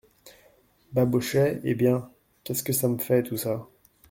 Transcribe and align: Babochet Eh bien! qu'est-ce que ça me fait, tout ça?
Babochet 0.93 1.61
Eh 1.63 1.75
bien! 1.75 2.09
qu'est-ce 2.43 2.63
que 2.63 2.73
ça 2.73 2.87
me 2.87 2.97
fait, 2.97 3.21
tout 3.21 3.37
ça? 3.37 3.67